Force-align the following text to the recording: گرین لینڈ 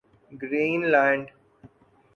گرین 0.41 0.81
لینڈ 0.91 1.25